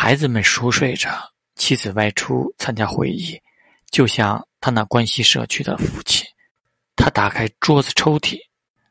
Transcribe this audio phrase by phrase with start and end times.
[0.00, 1.10] 孩子们熟睡着，
[1.56, 3.36] 妻子外出参加会议，
[3.90, 6.24] 就像他那关系社区的父亲。
[6.94, 8.38] 他打开桌子抽屉，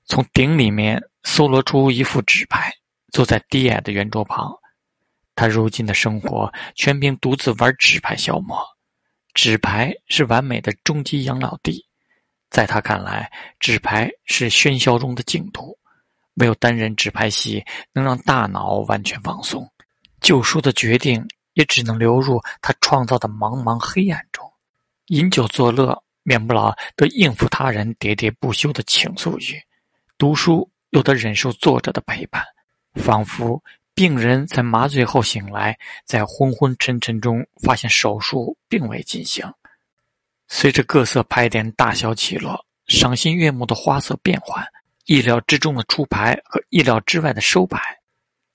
[0.04, 2.74] 从顶里面搜罗出一副纸牌，
[3.14, 4.54] 坐在低矮的圆桌旁。
[5.34, 8.62] 他如今的生活全凭独自玩纸牌消磨。
[9.34, 11.86] 纸牌是完美的终极养老地，
[12.50, 13.32] 在他看来，
[13.62, 15.80] 纸牌是喧嚣中的净土。
[16.34, 17.64] 唯有单人纸牌戏，
[17.94, 19.66] 能让大脑完全放松。
[20.22, 24.46] 救赎的决定也只能流入他创造的茫茫黑暗中。
[25.08, 29.56] 饮酒作乐，免不了得应付他人喋喋不休的倾诉语；
[30.18, 32.44] 读书又得忍受作者的陪伴，
[32.96, 39.46] 仿佛病人在麻醉后醒来，在昏昏沉沉中发现手术并未进行。
[40.50, 44.66] 随着各色牌点大小起落，赏心悦目的花色变换，
[45.06, 47.97] 意料之中的出牌和意料之外的收牌。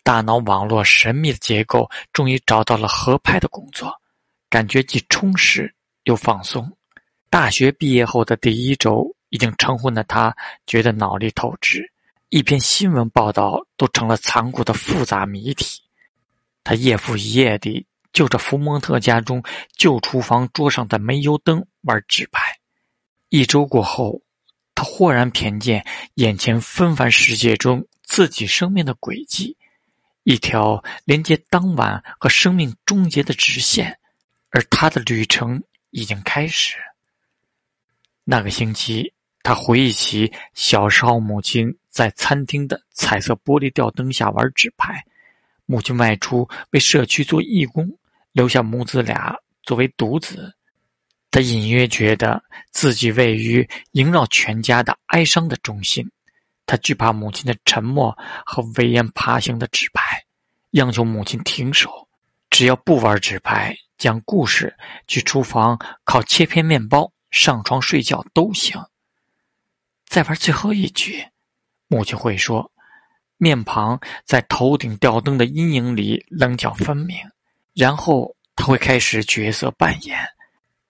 [0.05, 3.93] 大脑网络神秘的结构终于找到了合拍的工作，
[4.51, 5.73] 感觉既充实
[6.05, 6.71] 又放松。
[7.31, 10.37] 大学毕业后的第一周，已经成婚的他
[10.67, 11.89] 觉得脑力透支，
[12.31, 15.81] 一篇新闻报道都成了残酷的复杂谜题。
[16.65, 19.43] 他夜复一夜地就着福蒙特家中
[19.77, 22.59] 旧厨房桌上的煤油灯玩纸牌。
[23.29, 24.21] 一周过后，
[24.75, 29.57] 他豁然瞥见眼前纷繁世界中自己生命的轨迹。
[30.25, 33.99] 一条连接当晚和生命终结的直线，
[34.51, 36.77] 而他的旅程已经开始。
[38.25, 39.13] 那个星期，
[39.43, 45.05] 他回忆起小时候母亲在餐厅的彩色玻璃吊灯下玩纸牌，
[45.67, 47.91] 母亲外出为社区做义工，
[48.31, 50.55] 留下母子俩作为独子。
[51.33, 56.09] 他隐约觉得自己位于萦绕全家的哀伤的中心。
[56.73, 60.25] 他惧怕母亲的沉默和威严爬行的纸牌，
[60.71, 62.09] 央求母亲停手，
[62.49, 64.75] 只要不玩纸牌、讲故事、
[65.07, 68.83] 去厨房烤切片面包、上床睡觉都行。
[70.07, 71.23] 再玩最后一局，
[71.89, 72.73] 母亲会说，
[73.37, 77.19] 面庞在头顶吊灯的阴影里棱角分明，
[77.75, 80.19] 然后他会开始角色扮演，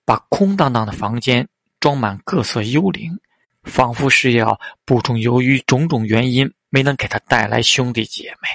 [0.04, 1.48] 把空荡荡的房间
[1.80, 3.18] 装满各色幽灵。
[3.62, 8.48] 仿佛是要补充由于种种原因没能给他带来兄弟姐妹。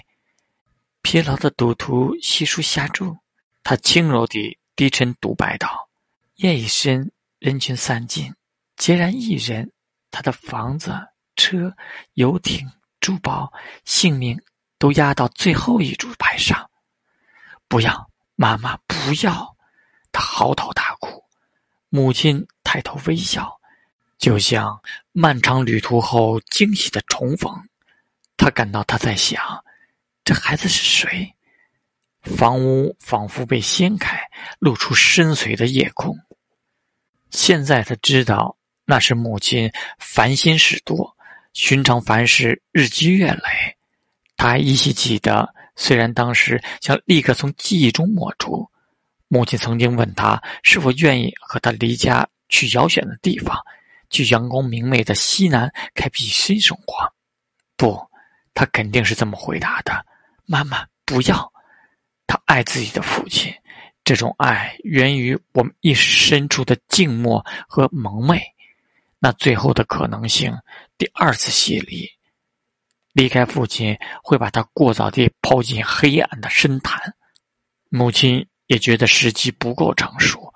[1.02, 3.18] 疲劳的赌徒悉数下注，
[3.64, 5.88] 他轻柔地低沉独白道
[6.36, 7.10] ：“夜已深，
[7.40, 8.34] 人群散尽，
[8.78, 9.72] 孑然一人。
[10.12, 10.94] 他的房子、
[11.36, 11.74] 车、
[12.14, 12.70] 游艇、
[13.00, 13.52] 珠宝、
[13.86, 14.40] 性命，
[14.78, 16.70] 都压到最后一注牌上。
[17.68, 19.56] 不要，妈妈，不要！”
[20.12, 21.24] 他嚎啕大哭。
[21.90, 23.57] 母亲抬头微笑。
[24.18, 27.54] 就像漫长旅途后惊喜的重逢，
[28.36, 29.64] 他感到他在想：
[30.24, 31.34] 这孩子是谁？
[32.22, 34.20] 房屋仿佛被掀开，
[34.60, 36.18] 露出深邃的夜空。
[37.30, 41.16] 现在他知道，那是母亲烦心事多，
[41.54, 43.78] 寻常凡事日积月累。
[44.36, 48.70] 他还依稀记得，虽然当时想立刻从记忆中抹除，
[49.28, 53.58] 母亲曾经问他是否愿意和他离家去遥远的地方。
[54.10, 57.14] 去阳光明媚的西南开辟新生活，
[57.76, 58.00] 不，
[58.54, 60.06] 他肯定是这么回答的
[60.46, 61.52] ：“妈妈，不要。”
[62.26, 63.54] 他爱自己的父亲，
[64.04, 68.42] 这种爱源于我们意识深处的静默和蒙昧。
[69.20, 70.54] 那最后的可能性，
[70.98, 72.10] 第二次洗礼，
[73.14, 77.14] 离开父亲会把他过早地抛进黑暗的深潭。
[77.90, 80.54] 母亲也觉得时机不够成熟，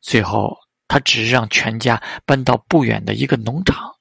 [0.00, 0.56] 最后。
[0.88, 3.94] 他只是让全家搬到不远的一个农场。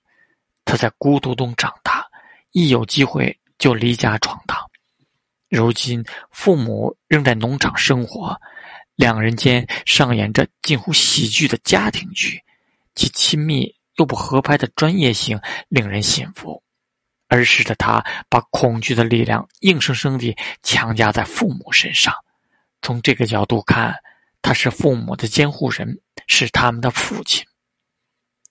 [0.65, 2.05] 他在孤独中长大，
[2.51, 4.57] 一有机会就离家闯荡。
[5.49, 8.35] 如今父母仍在农场生活，
[8.95, 12.41] 两人间上演着近乎喜剧的家庭剧，
[12.95, 15.39] 其亲密又不合拍的专业性
[15.69, 16.61] 令人信服。
[17.29, 22.13] 儿时的他把恐惧的力量硬生生地强加在父母身上。
[22.81, 23.95] 从这个角度看，
[24.41, 25.99] 他是父母的监护人。
[26.25, 27.45] 是他们的父亲。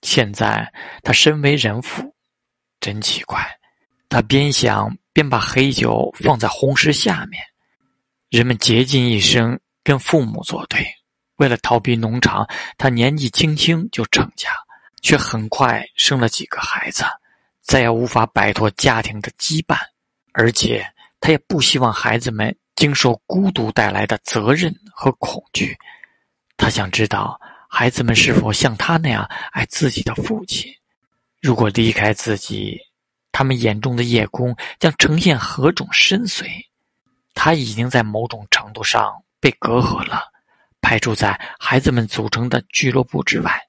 [0.03, 0.71] 现在
[1.03, 2.15] 他身为人父，
[2.79, 3.45] 真奇怪。
[4.07, 7.43] 他边想边把黑酒放在红石下面。
[8.29, 10.87] 人们竭尽一生跟父母作对，
[11.37, 12.47] 为了逃避农场，
[12.77, 14.51] 他年纪轻轻就成家，
[15.01, 17.03] 却很快生了几个孩子，
[17.63, 19.77] 再也无法摆脱家庭的羁绊。
[20.31, 20.85] 而且
[21.19, 25.75] 他也不希望孩子们经受孤独带来的责任和恐惧。
[26.55, 27.37] 他想知道。
[27.69, 30.71] 孩子们是否像他那样爱自己的父亲？
[31.41, 32.79] 如果离开自己，
[33.31, 36.45] 他们眼中的夜空将呈现何种深邃？
[37.35, 40.23] 他已经在某种程度上被隔阂了，
[40.81, 43.61] 排除在孩子们组成的俱乐部之外。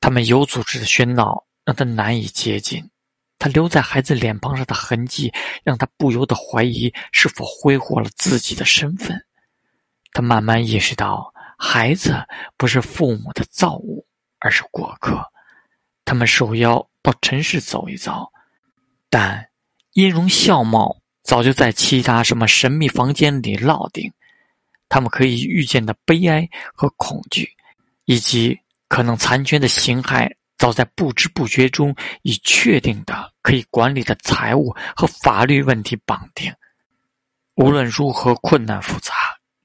[0.00, 2.88] 他们有组织的喧闹让他难以接近，
[3.38, 9.22] 他留在孩子脸庞上的痕迹让他不由得怀疑是否挥霍了自己的身份。
[10.12, 11.31] 他慢慢意识到，
[11.64, 12.26] 孩子
[12.56, 14.04] 不是父母的造物，
[14.40, 15.24] 而是过客。
[16.04, 18.28] 他们受邀到尘世走一遭，
[19.08, 19.48] 但
[19.92, 24.12] 音容笑貌早就在其他什么神秘房间里落定。
[24.88, 27.48] 他们可以预见的悲哀和恐惧，
[28.06, 28.58] 以及。
[28.88, 36.54] 可能残缺的形骸，早在不知不觉中已确定的可以管理的财务和法律问题绑定。
[37.54, 39.14] 无论如何困难复杂，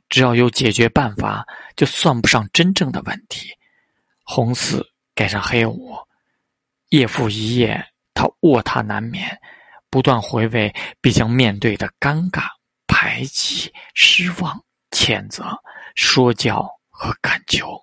[0.09, 1.45] 只要有解决办法，
[1.75, 3.49] 就算不上真正的问题。
[4.23, 5.95] 红四盖上黑五，
[6.89, 9.39] 夜复一夜，他卧榻难眠，
[9.89, 12.43] 不断回味必将面对的尴尬、
[12.87, 15.45] 排挤、失望、谴责、
[15.95, 17.81] 说教和恳求。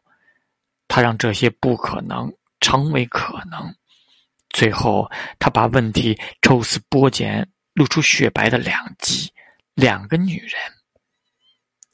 [0.86, 3.74] 他让这些不可能成为可能，
[4.50, 9.32] 最后他把问题抽丝剥茧，露出雪白的两极：
[9.74, 10.52] 两个女人。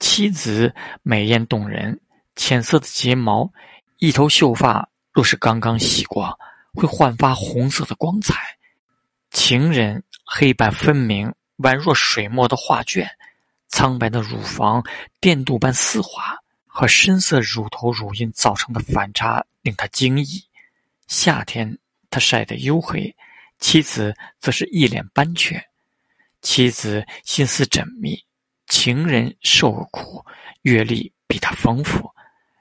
[0.01, 2.01] 妻子美艳动人，
[2.35, 3.49] 浅色的睫毛，
[3.99, 6.37] 一头秀发，若是刚刚洗过，
[6.75, 8.35] 会焕发红色的光彩；
[9.31, 13.09] 情人黑白分明，宛若水墨的画卷，
[13.69, 14.83] 苍白的乳房，
[15.21, 16.37] 电镀般丝滑。
[16.73, 20.41] 和深色乳头乳晕造成的反差令他惊异。
[21.09, 21.77] 夏天
[22.09, 23.13] 他晒得黝黑，
[23.59, 25.61] 妻子则是一脸斑雀。
[26.43, 28.17] 妻子心思缜密，
[28.71, 30.25] 情人受苦，
[30.63, 32.11] 阅历比他丰富。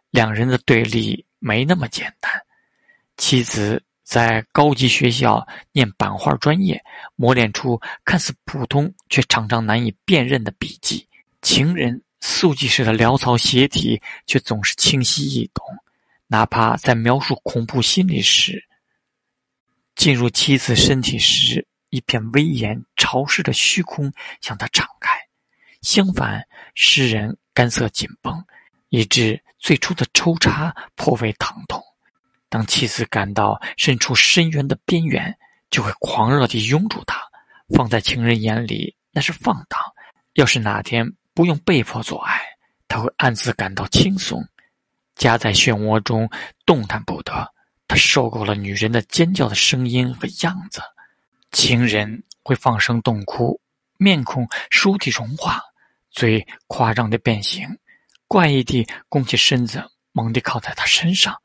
[0.10, 2.30] 两人的对立没那么简单。
[3.16, 6.84] 妻子在高级学校念版画专业，
[7.16, 11.08] 磨练出看似普通却常常难以辨认的笔迹。
[11.42, 12.02] 情人。
[12.22, 15.66] 速记式的潦草写体，却总是清晰易懂。
[16.28, 18.62] 哪怕在描述恐怖心理时，
[19.96, 24.12] 进入妻子身体时，一片威严潮湿的虚空
[24.42, 25.18] 向他敞开。
[25.81, 26.46] 相反，
[26.76, 28.44] 诗人干涩紧绷，
[28.90, 31.84] 以致最初的抽插颇为疼痛。
[32.50, 35.38] 当妻子感到身处深渊的边缘，
[35.70, 37.22] 就会狂热地拥住他。
[37.76, 39.80] 放在情人眼里，那是放荡。
[40.34, 41.14] 要是哪天……
[41.31, 42.42] 不用被迫做爱，
[42.90, 44.46] 他会暗自感到轻松，
[45.16, 46.30] 夹在漩涡中
[46.66, 47.54] 动弹不得。
[47.88, 50.82] 他受够了女人的尖叫的声音和样子，
[51.54, 53.62] 情人会放声痛哭，
[53.96, 55.62] 面孔倏地融化，
[56.12, 57.68] 嘴夸张的变形，
[58.28, 61.36] 怪异地弓起身子，猛地靠在他身上，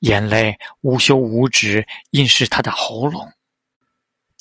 [0.00, 3.32] 眼泪无休无止浸湿他的喉咙。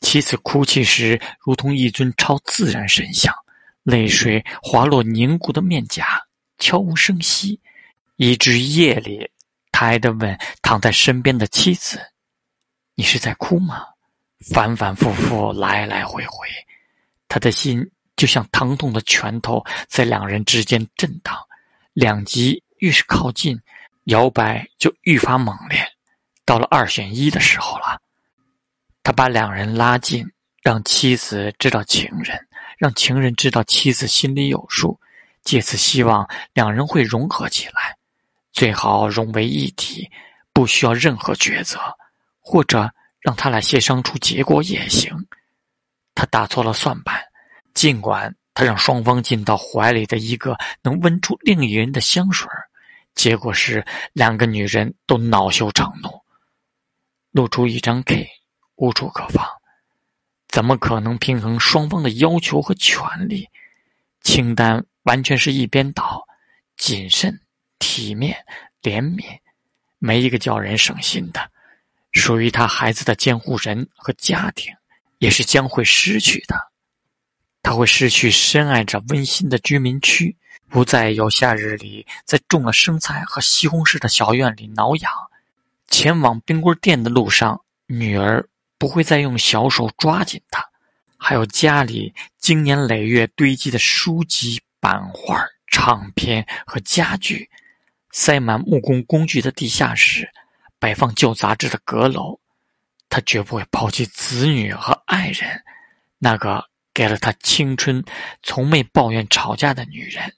[0.01, 3.33] 妻子哭泣时，如同一尊超自然神像。
[3.83, 6.21] 泪水滑落凝固的面颊，
[6.57, 7.57] 悄无声息，
[8.17, 9.31] 以至夜里，
[9.71, 11.97] 他还得问躺在身边的妻子
[12.95, 13.85] ：“你是在哭吗？”
[14.53, 16.47] 反反复复，来来回回，
[17.29, 21.37] 他的心就像疼痛的拳头在两人之间震荡，
[21.93, 23.57] 两极越是靠近，
[24.05, 25.79] 摇摆就愈发猛烈。
[26.43, 28.01] 到了二选一的时候了，
[29.03, 30.29] 他把两人拉近，
[30.61, 32.37] 让妻子知道情人。
[32.77, 34.99] 让情人知道妻子心里有数，
[35.41, 37.97] 借此希望两人会融合起来，
[38.51, 40.07] 最好融为一体，
[40.53, 41.79] 不需要任何抉择，
[42.39, 42.87] 或者
[43.19, 45.11] 让他俩协商出结果也行。
[46.13, 47.19] 他打错了算盘，
[47.77, 52.49] 尽管他让双方进到怀里的一个能闻出另一人的香水
[53.13, 56.09] 结果是两个女人都恼羞成怒，
[57.29, 58.27] 露出一张 K，
[58.77, 59.47] 无处可放。
[60.47, 63.47] 怎么可能平衡双方的要求和权利？
[64.21, 66.25] 清单完全是一边倒，
[66.77, 67.39] 谨慎、
[67.77, 68.43] 体面、
[68.81, 69.23] 怜悯，
[69.99, 71.51] 没一个叫人省心的。
[72.11, 74.73] 属于他孩子的监护人和家庭，
[75.19, 76.55] 也是将会失去的。
[77.67, 80.33] 他会失去深爱着温馨的居民区，
[80.69, 85.11] 不再有夏日里在种了生菜和西红柿的小院里挠痒。
[85.89, 88.47] 前往冰棍店的路上，女儿。
[88.77, 90.63] 不会再用小手抓紧它，
[91.17, 97.49] 还有家里经年累月堆积的书籍、版画、唱片和家具，
[98.11, 100.29] 塞满木工工具的地下室，
[100.79, 102.39] 摆放旧杂志的阁楼。
[103.09, 105.61] 他绝不会抛弃子女和爱人，
[106.17, 106.63] 那个
[106.97, 108.03] 给了他青春、
[108.41, 110.33] 从没抱怨吵架的女人。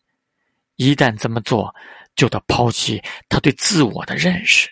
[0.76, 1.74] 一旦这么做，
[2.18, 4.70] 就得抛弃他对自我的认识。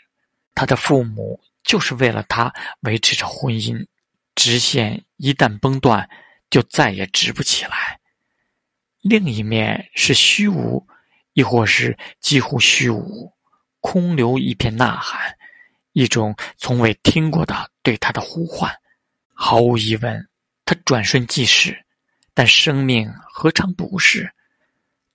[0.53, 1.39] 他的父母。
[1.63, 2.53] 就是为了他
[2.83, 3.85] 维持着婚姻，
[4.35, 6.09] 直线一旦崩断，
[6.49, 7.99] 就再也直不起来。
[9.01, 10.87] 另一面是虚无，
[11.33, 13.33] 亦或是几乎虚无，
[13.81, 15.37] 空留一片呐喊，
[15.91, 18.73] 一种从未听过的对他的呼唤。
[19.33, 20.25] 毫无疑问，
[20.67, 21.81] 他转瞬即逝，
[22.33, 24.29] 但生命何尝不是？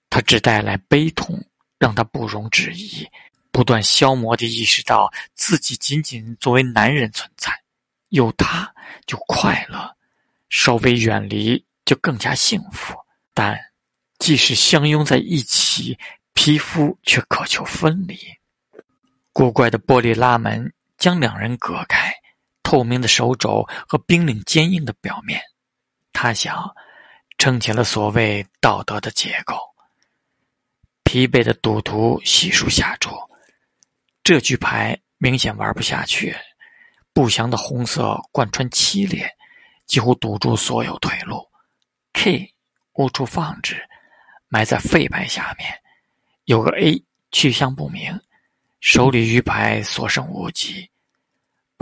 [0.09, 1.39] 他只带来悲痛，
[1.77, 3.07] 让他不容置疑，
[3.51, 7.51] 不断消磨地意识到自己仅仅作为男人存在，
[8.09, 8.73] 有他
[9.05, 9.95] 就快乐，
[10.49, 12.95] 稍微远离就更加幸福。
[13.31, 13.55] 但
[14.17, 15.95] 即使相拥在一起，
[16.33, 18.17] 皮肤却渴求分离。
[19.31, 22.11] 古怪的玻璃拉门将两人隔开，
[22.63, 25.39] 透明的手肘和冰冷坚硬的表面，
[26.11, 26.73] 他想
[27.37, 29.55] 撑起了所谓道德的结构。
[31.03, 33.11] 疲惫的赌徒悉数下注，
[34.23, 36.35] 这局牌明显玩不下去。
[37.13, 39.29] 不祥的红色贯穿七列，
[39.85, 41.47] 几乎堵住所有退路。
[42.13, 42.51] K
[42.93, 43.87] 无处放置，
[44.47, 45.69] 埋在废牌下面。
[46.45, 48.19] 有个 A 去向不明，
[48.79, 50.89] 手里余牌所剩无几。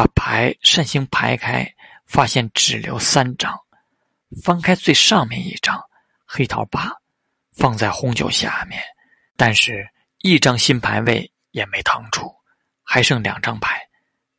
[0.01, 1.72] 把牌扇形排开，
[2.08, 3.55] 发现只留三张。
[4.43, 5.79] 翻开最上面一张，
[6.25, 6.91] 黑桃八，
[7.51, 8.81] 放在红酒下面。
[9.38, 9.88] 但是，
[10.20, 12.34] 一张新牌位也没腾出，
[12.81, 13.79] 还剩两张牌。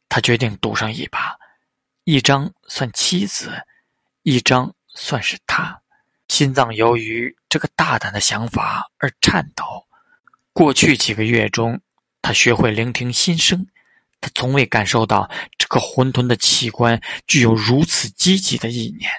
[0.08, 1.36] 他决定赌上一把，
[2.04, 3.52] 一张算妻子，
[4.22, 5.80] 一张算是他。
[6.26, 9.64] 心脏由于这个大胆的想法而颤抖。
[10.52, 11.80] 过去几个月中，
[12.20, 13.64] 他学会聆听心声，
[14.22, 19.10] 他从未感受到这个混沌的器官具有如此积极的意念。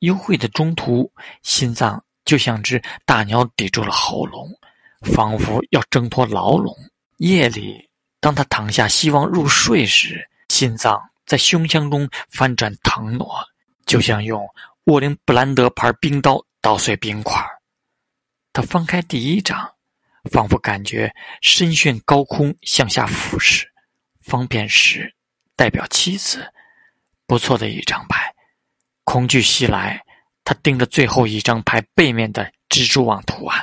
[0.00, 1.08] 幽会的中途，
[1.44, 4.50] 心脏就像只大鸟抵住了喉咙。
[5.02, 6.72] 仿佛要挣脱牢笼。
[7.16, 7.88] 夜里，
[8.20, 13.28] 当他躺下希望入睡时，心脏在胸腔中翻转腾挪，
[13.84, 14.48] 就像用
[14.84, 17.44] 沃林布兰德牌冰刀捣碎冰块。
[18.52, 19.68] 他翻开第一张，
[20.30, 23.71] 仿佛感觉身陷高空向下俯视。
[24.32, 25.14] 方便时，
[25.54, 26.50] 代表妻子，
[27.26, 28.34] 不错的一张牌。
[29.04, 30.02] 恐惧袭来，
[30.42, 33.62] 他盯着最后一张牌背面的蜘蛛网图案。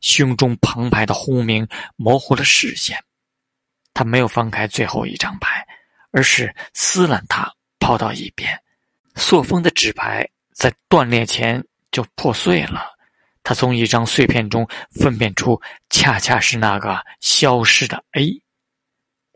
[0.00, 2.98] 胸中澎湃的轰鸣模糊了视线，
[3.92, 5.62] 他没有翻开最后一张牌，
[6.10, 8.58] 而是撕烂它，抛到一边。
[9.14, 12.96] 塑封的纸牌在断裂前就破碎了。
[13.42, 15.60] 他从一张碎片中分辨出，
[15.90, 18.40] 恰恰是那个消失的 A。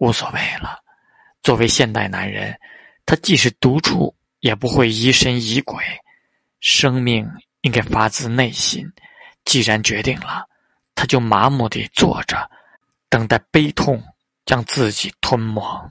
[0.02, 0.80] 无所谓了，
[1.44, 2.58] 作为现代男人，
[3.06, 5.80] 他即使独处，也不会疑神疑鬼。
[6.58, 7.24] 生命
[7.60, 8.84] 应该发自内心。
[9.44, 10.44] 既然决定了。
[10.94, 12.48] 他就麻木地坐着，
[13.08, 14.00] 等待悲痛
[14.44, 15.90] 将自己吞没。